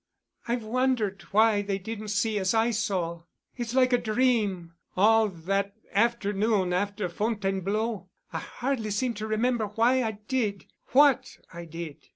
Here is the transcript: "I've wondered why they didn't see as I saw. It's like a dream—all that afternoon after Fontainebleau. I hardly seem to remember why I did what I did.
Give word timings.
"I've 0.47 0.63
wondered 0.63 1.21
why 1.31 1.61
they 1.61 1.77
didn't 1.77 2.07
see 2.07 2.39
as 2.39 2.55
I 2.55 2.71
saw. 2.71 3.21
It's 3.55 3.75
like 3.75 3.93
a 3.93 3.99
dream—all 3.99 5.29
that 5.29 5.75
afternoon 5.93 6.73
after 6.73 7.07
Fontainebleau. 7.07 8.09
I 8.33 8.39
hardly 8.39 8.89
seem 8.89 9.13
to 9.13 9.27
remember 9.27 9.67
why 9.67 10.01
I 10.01 10.13
did 10.27 10.65
what 10.87 11.37
I 11.53 11.65
did. 11.65 12.09